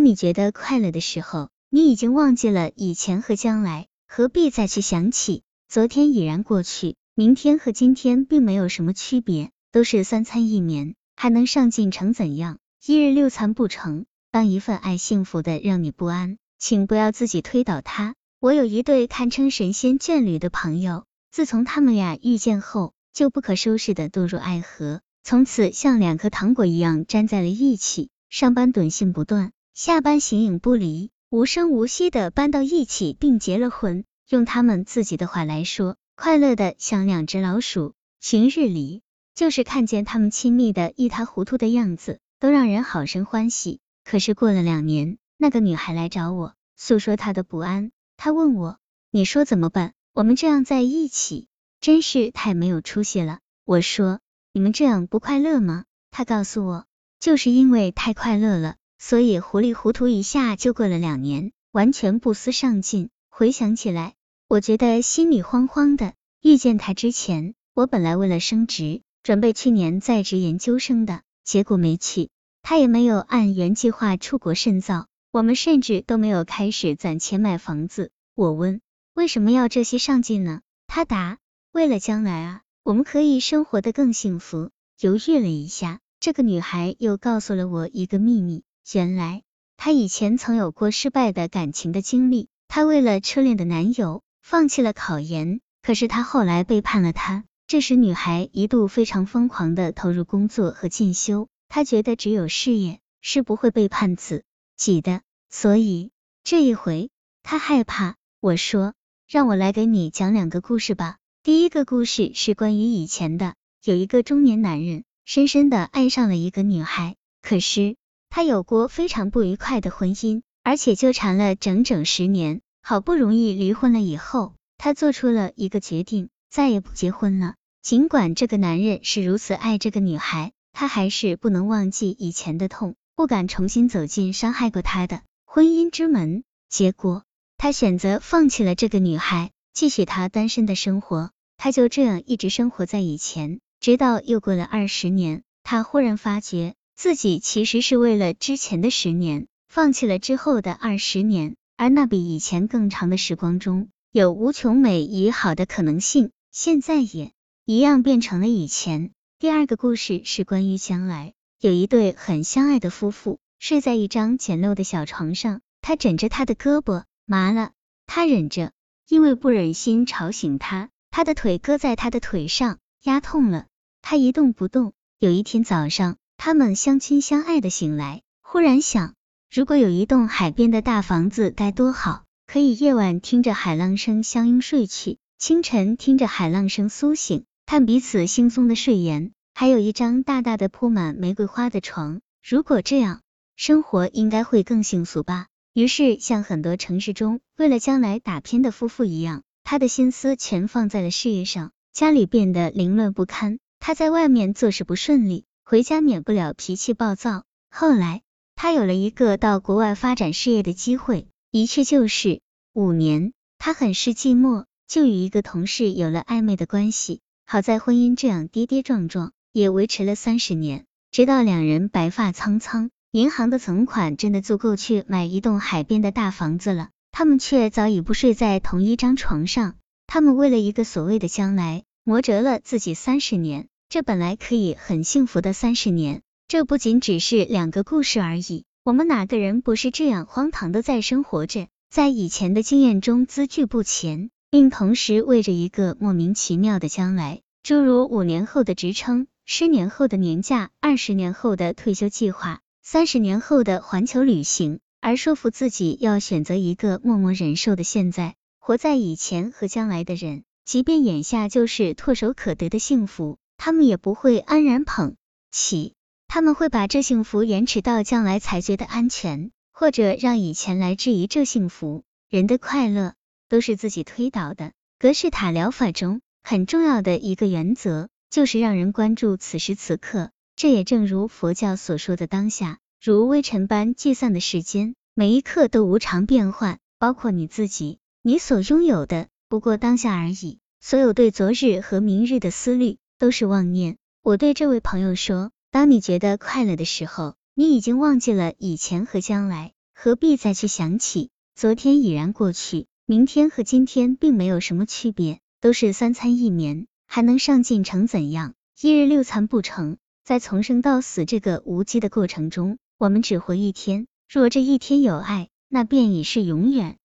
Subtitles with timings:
[0.00, 5.42] 当你觉得快乐的时候，你已经忘记了以前和将来，何必再去想起？
[5.68, 12.56] 昨天已然过去，明天和今天并没有什么区别，都是三餐一眠，还能上进成怎样？
[12.82, 18.14] 一日六餐不成，当一份爱幸福的让你不安，请不要自己推倒它。
[18.40, 29.52] 我有一对堪称神仙眷侣的朋友，自从他们俩遇见后，就不可收拾的堕入爱河，从此像两颗糖果一样粘在了一起，上班短信不断。
[29.72, 34.04] 下班形影不离，无声无息的搬到一起，并结了婚。
[34.28, 37.94] 用他们自己的话来说，快乐的像两只老鼠。
[38.20, 39.02] 平日里，
[39.34, 43.80] 就是看见他们亲密的一塌糊涂的样子，都让人好生欢喜。
[44.04, 47.92] 可是过了两年，那个女孩来找我，诉说她的不安。
[48.16, 48.78] 她问我
[49.10, 49.94] ：“你说怎么办？
[50.12, 51.48] 我们这样在一起，
[51.80, 54.20] 真是太没有出息了。”我说
[54.52, 56.84] ：“你们这样不快乐吗？”她告诉我
[57.18, 63.08] ：“就是因为太快乐了。”所以糊里糊涂一下就过了两年，完全不思上进。
[63.30, 64.12] 回想起来，
[64.46, 66.12] 我觉得心里慌慌的。
[66.42, 72.28] 遇见他之前，我本来为了升职，准备去年在职研究生的，结果没去。
[72.60, 78.10] 他也没有按原计划出国深造，我们甚至都没有开始攒钱买房子。
[78.34, 78.82] 我问
[79.14, 80.60] 为什么要这些上进呢？
[80.86, 81.38] 他答
[81.72, 84.70] 为了将来啊，我们可以生活的更幸福。
[85.00, 88.62] 犹豫了一下，这个女孩又告诉了我一个秘密。
[88.92, 89.42] 原来
[89.76, 97.44] 她以前曾有过失败的感情的经历，她为了初恋的男友放弃了考研，可是她后来背叛了他。
[97.66, 104.42] 这时女孩一度非常疯狂的投入工作和进修，她觉得只有事业是不会背叛自
[104.76, 106.10] 己的，所以
[106.42, 107.10] 这一回
[107.44, 108.16] 她害怕。
[108.40, 108.94] 我说
[109.28, 111.18] 让我来给你讲两个故事吧。
[111.44, 117.99] 第一个故事是关于以前的，有一个中年男人深深的爱上了一个女孩，可是。
[118.30, 127.56] 他有过非常不愉快的婚姻，而且纠缠了整整十年，好不容易离婚了以后，他做出了一个决定，再也不结婚了。
[127.82, 136.44] 尽管这个男人是如此爱这个女孩，他还是不能忘记以前的痛，不敢重新走进伤害过他的婚姻之门。
[136.68, 137.24] 结果，
[137.56, 141.32] 他选择放弃了这个女孩，继续他单身的生活。
[141.56, 146.74] 他就这样一直生活在以前，直到又过了二十年，他忽然发觉。
[147.02, 157.32] 自己其实是为了之前的十年，放弃了之后的二十年，而那比以前更长的时光中，有无穷美与好的可能性，现在也
[157.64, 159.12] 一样变成了以前。
[159.38, 167.70] 第二个故事是关于将来，有一对很相爱的夫妇，睡在一张简陋的小床上，他枕着他的胳膊，麻了，
[168.04, 168.72] 他忍着，
[169.08, 173.68] 因为不忍心吵醒他，他的腿搁在他的腿上，压痛了，
[174.02, 174.92] 他一动不动。
[175.18, 176.18] 有一天早上。
[176.42, 179.12] 他们相亲相爱的醒来，忽然想，
[179.52, 192.22] 如果有一栋海边的大房子该多好，可以夜晚听着海浪声相拥睡去，清晨听着海浪声苏醒，看彼此惺忪的睡颜，还有一张大大的铺满玫瑰花的床。
[192.42, 193.20] 如果这样，
[193.54, 195.48] 生活应该会更幸福吧。
[195.74, 205.44] 于是，像很多城市中为了将来打拼的夫妇一样，他的心思全放在了事业上，家里变得凌乱不堪，他在外面做事不顺利。
[205.70, 207.44] 回家免不了脾气暴躁。
[207.70, 208.22] 后来，
[208.56, 212.40] 他有了一个到国外发展事业的机会，一去就是
[212.72, 213.32] 五年。
[213.56, 217.20] 他很是寂寞，就与一个同事有了暧昧的关系。
[217.46, 226.88] 好在婚姻这样跌跌撞撞，也维持了三十年，直到两人白发苍苍，银行的存款真的足够去买一栋海边的大房子了。
[227.12, 229.76] 他们却早已不睡在同一张床上。
[230.08, 233.68] 他们为了一个所谓的将来，磨折了自己三十年。
[233.90, 238.62] 这本来可以很幸福的三十年，这不仅只是两个故事而已。
[238.84, 258.36] 我们哪个人不是这样荒唐的在生活着，在以前的经验中孜孜不前，并同时为着一个莫名其妙的将来，诸如五年后的职称、十年后的年假、二十年后的退休计划、三十年后的环球旅行，而说服自己要选择一个默默忍受的现在。
[258.60, 263.38] 活在以前和将来的人，即便眼下就是唾手可得的幸福。
[263.62, 265.16] 他们也不会安然捧
[265.50, 265.92] 起，
[266.28, 272.02] 他们会把这幸福延迟到将来才觉得安全，或者让以前来质疑这幸福。
[272.30, 273.12] 人的快乐
[273.50, 274.72] 都是自己推导的。
[274.98, 280.30] 格式塔疗法中很重要的一个原则，就是让人关注此时此刻。
[280.56, 290.60] 这也正如佛教所说的当下，如微尘般计算的时间，每一刻都无常变幻，包括你自己，你所拥有的不过当下而已。
[290.80, 292.96] 所有对昨日和明日的思虑。
[293.20, 293.98] 都是妄念。
[294.22, 299.72] 我对这位朋友说，当你觉得快乐的时候，你已经忘记了以前和将来。
[299.94, 301.28] 何必再去想起？
[301.54, 308.54] 昨天已然过去，明天和今天并没有什么区别，都是三餐一眠，还能上进成怎样？
[308.80, 314.06] 一日六餐不成，在从生到死这个无稽的过程中，我们只活一天。
[314.26, 316.96] 若这一天有爱，那便已是永远。